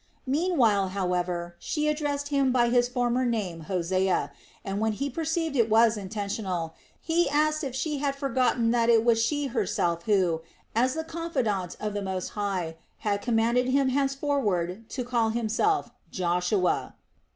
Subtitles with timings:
[0.25, 4.31] Meanwhile, however, she addressed him by his former name Hosea,
[4.65, 9.05] and when he perceived it was intentional, he asked if she had forgotten that it
[9.05, 10.41] was she herself who,
[10.73, 16.95] as the confidante of the Most High, had commanded him henceforward to call himself "Joshua."